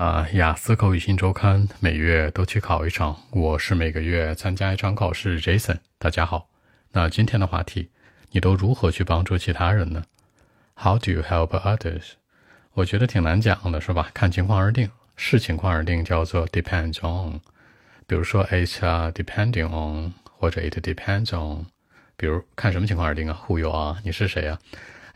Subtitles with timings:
[0.00, 5.38] 啊，雅思口语新周刊每月都去考一场，我是每个月参加一场考试。
[5.38, 6.48] Jason，大家好。
[6.92, 7.90] 那今天的话题，
[8.30, 10.02] 你都如何去帮助其他人呢
[10.74, 12.12] ？How do you help others？
[12.72, 14.10] 我觉得挺难讲的，是吧？
[14.14, 17.40] 看情况而定，视情况而定，叫做 depends on。
[18.06, 18.78] 比如说，it's
[19.12, 21.66] depending on，或者 it depends on。
[22.16, 23.98] 比如看什么情况而定啊？Who you are？
[24.02, 24.58] 你是谁啊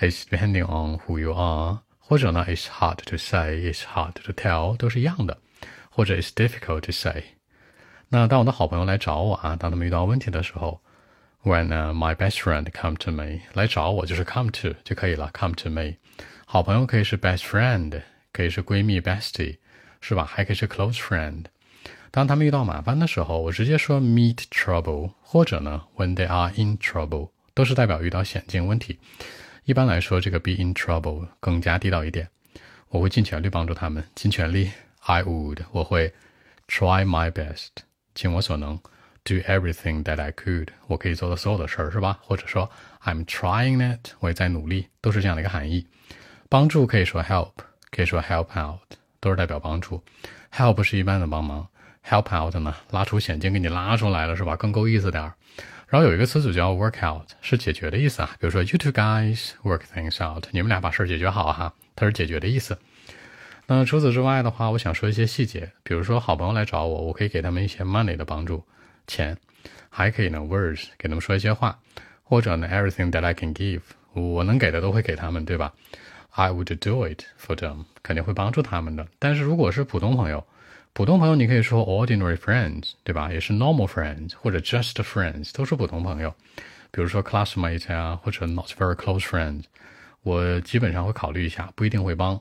[0.00, 1.78] ？It's depending on who you are。
[2.01, 5.37] 或者呢，it's hard to say，it's hard to tell，都是一样的。
[5.89, 7.23] 或者 it's difficult to say。
[8.09, 10.79] 那当我的好朋友来找我啊，当他们遇到问题的时候，
[11.43, 15.95] when my best friend come to me，来找我就是 come to 就可以了，come to me。
[16.45, 19.57] 好朋友可以是 best friend，可以是闺蜜 bestie，
[19.99, 20.23] 是吧？
[20.23, 21.45] 还可以是 close friend。
[22.11, 28.99] 当他们遇到麻烦的时候，我直接说 meet trouble，或者呢，when they are in trouble，都是代表遇到险境问题。
[29.64, 32.28] 一般来说，这个 be in trouble 更加地道一点。
[32.88, 34.68] 我会尽全力帮助他们，尽全力。
[35.02, 36.12] I would，我会
[36.66, 37.68] try my best，
[38.12, 38.76] 尽我所能
[39.22, 42.18] ，do everything that I could，我可以做的所有的事儿，是吧？
[42.22, 42.68] 或者说
[43.04, 45.86] I'm trying it，我也在努力，都是这样的一个含义。
[46.48, 47.52] 帮助可以说 help，
[47.92, 50.02] 可以说 help out，都是代表帮助。
[50.52, 51.68] help 是一般的帮忙
[52.04, 54.56] ，help out 呢，拉出险境给你拉出来了，是吧？
[54.56, 55.34] 更够意思点儿。
[55.92, 58.30] 然后有一个词组叫 work out，是解决的意思啊。
[58.40, 62.78] 比如说 you two guys work things out，你们俩把事儿解决好哈，它是解决的意思。
[63.66, 68.64] 那除此之外的话，我想说一些细节，比如说好朋友来找我，我可以给他们一些 money 的帮助，
[69.06, 69.36] 钱，
[69.90, 71.78] 还可以呢 words 给他们说一些话，
[72.22, 73.82] 或者呢 everything that I can give，
[74.14, 75.74] 我能给的都会给他们，对吧
[76.30, 79.06] ？I would do it for them，肯定会帮助他们的。
[79.18, 80.46] 但是如果是普通朋友，
[80.94, 83.32] 普通朋友，你可以说 ordinary friends，对吧？
[83.32, 86.34] 也是 normal friends 或者 just friends，都是普通朋友。
[86.90, 89.62] 比如说 classmate 啊，或者 not very close friends，
[90.22, 92.38] 我基本上会考虑一下，不一定会帮。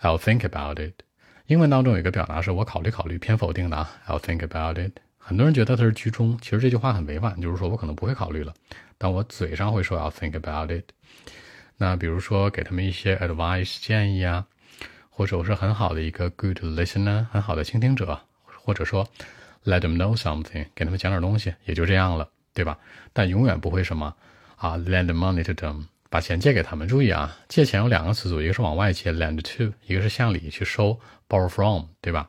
[0.00, 1.02] I'll think about it。
[1.46, 3.84] 英文当中有一个表达是我考虑考虑，偏否定的。
[4.06, 4.92] I'll think about it。
[5.18, 8.54] 很多人觉得它是居中，其实这句话很委婉，就是说我可能不会考虑了，
[8.96, 10.84] 但我嘴上会说 I'll think about it。
[11.78, 14.46] 那比如说给他们一些 advice 建议啊。
[15.18, 18.20] 或者我是很好的一个 good listener，很好的倾听者，
[18.62, 19.04] 或者说
[19.64, 22.78] let them know something，给他们讲点东西，也就这样了，对吧？
[23.12, 24.14] 但永远不会什么
[24.54, 26.86] 啊，lend money to them，把钱借给他们。
[26.86, 30.96] 注意啊，借钱有两个词组，一个是往外借，lend to，一个是向里去收
[31.28, 32.28] ，borrow from，对吧？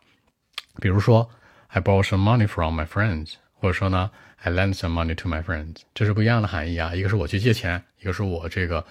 [0.82, 1.30] 比如说
[1.68, 6.96] I borrow some money from my friends，或者说呢 I lend some money to my friends，这是不一样的含义啊。
[6.96, 8.84] 一个是我去借钱，一个是我这个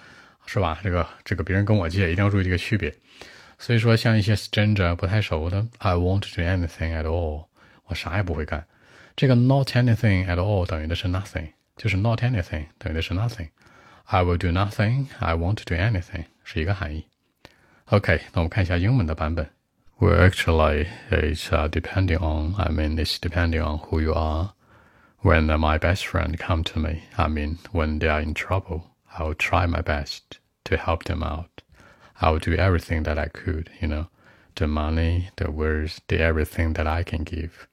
[0.45, 0.79] 是吧？
[0.81, 2.95] 这个这个别人跟我借，一定要注意这个区别。
[3.58, 7.46] 所以说，像一些 stranger 不太熟的，I won't do anything at all，
[7.86, 8.66] 我啥也不会干。
[9.16, 15.74] 这个 not anything at all 等于的是 nothing，就是 not anything 等于的是 nothing。I will do nothing，I won't do
[15.74, 17.06] anything 是一个含义。
[17.86, 19.48] OK，那我们看一下英文的版本。
[19.98, 22.54] Well, actually, it's uh, depending on.
[22.56, 24.52] I mean, it's depending on who you are.
[25.22, 28.82] When my best friend come to me, I mean, when they are in trouble,
[29.16, 31.62] I'll try my best to help them out.
[32.21, 34.07] I will do everything that I could, you know,
[34.55, 37.67] the money, the words, the everything that I can give.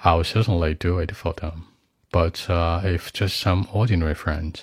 [0.00, 1.68] I will certainly do it for them.
[2.12, 4.62] But uh, if just some ordinary friend,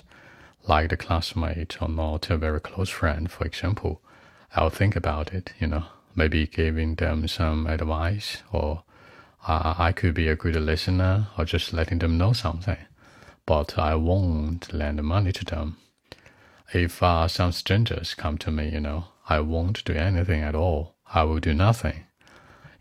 [0.66, 4.00] like the classmate or not a very close friend, for example,
[4.54, 5.84] I'll think about it, you know,
[6.14, 8.84] maybe giving them some advice or
[9.46, 12.78] uh, I could be a good listener or just letting them know something.
[13.46, 15.76] But I won't lend money to them.
[16.72, 20.95] If uh, some strangers come to me, you know, I won't do anything at all.
[21.03, 22.05] I will do nothing.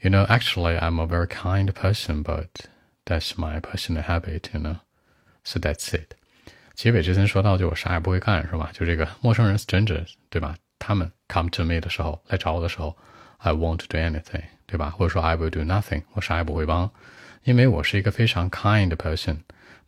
[0.00, 2.68] You know, actually, I'm a very kind person, but
[3.04, 4.76] that's my personal habit, you know.
[5.44, 6.14] So that's it.
[6.74, 8.70] 结尾之前说到，就我啥也不会干，是吧？
[8.72, 10.54] 就这个陌生人 strangers，对吧？
[10.78, 12.96] 他们 come to me 的时候，来找我的时候，
[13.38, 14.90] I won't do anything，对吧？
[14.90, 16.90] 或者说 I will do nothing，我啥也不会帮，
[17.42, 19.38] 因为我是一个非常 kind person，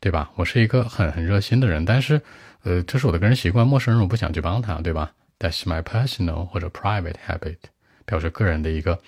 [0.01, 0.31] 对吧？
[0.35, 2.21] 我是一个很很热心的人，但是，
[2.65, 5.13] 呃，这是我的个人习惯，陌生人我不想去帮他，对吧
[5.46, 7.58] ？That's my personal 或者 private habit，
[8.06, 9.00] 表示个人的一个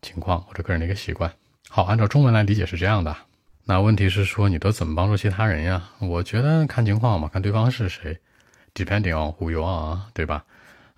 [0.00, 1.32] 情况或者个人的一个习惯。
[1.68, 3.16] 好，按照中文来理解是这样的。
[3.64, 5.90] 那问题是说你都怎么帮助其他人呀？
[5.98, 8.18] 我觉得看情况嘛，看对方是谁
[8.72, 10.44] ，depending on who you are，对吧？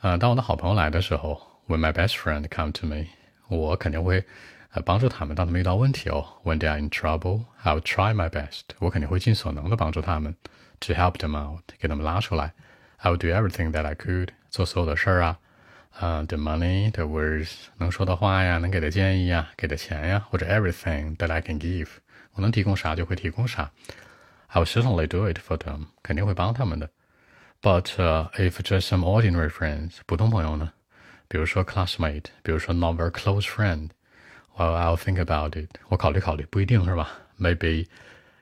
[0.03, 3.07] 呃，当我的好朋友来的时候，when my best friend come to me，
[3.49, 4.25] 我肯定会
[4.73, 10.35] 呃帮助他们，当他们遇到问题哦，when they are in trouble，I'll try my best，我肯定会尽所能的帮助他们
[10.81, 12.53] ，to help them out，给他们拉出来。
[13.02, 14.30] I'll do everything that I could。
[14.50, 15.38] 做所有的事儿啊，
[16.00, 21.88] 啊，the money, the words，能说的话呀，能给的建议呀，给的钱呀，或者 everything that I can give，
[22.34, 23.72] 我能提供啥就会提供啥。
[24.48, 26.90] I will certainly do it for them，肯定会帮他们的。
[27.62, 30.72] But、uh, if just some ordinary friends，普通朋友呢，
[31.28, 33.90] 比如说 classmate，比如说 not very close friend，
[34.58, 35.70] Well, I'll think about it.
[35.90, 37.12] 我考虑考虑，不一定是吧？
[37.40, 37.88] Maybe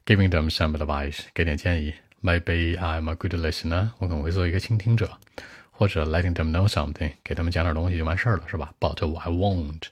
[0.05, 1.93] giving them some advice，给点建议。
[2.22, 5.18] Maybe I'm a good listener，我可能会做一个倾听者，
[5.70, 9.84] 或者 letting them know something，给他们讲点东西就完事儿了，是吧？But I won't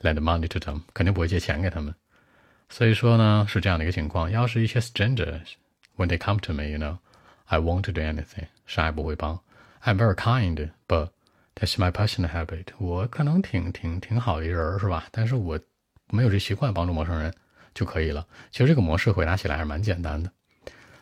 [0.00, 1.94] lend money to them，肯定不会借钱给他们。
[2.68, 4.30] 所以说呢，是这样的一个情况。
[4.30, 9.40] 要是一些 strangers，when they come to me，you know，I won't do anything，啥也不会帮。
[9.82, 11.10] I'm very kind，but
[11.58, 12.66] That's my personal habit。
[12.78, 15.06] 我可能挺挺挺好一人，是吧？
[15.10, 15.58] 但是我
[16.10, 17.32] 没有这习惯，帮助陌生人
[17.74, 18.26] 就可以了。
[18.50, 20.30] 其实这个模式回答起来还是蛮简单的。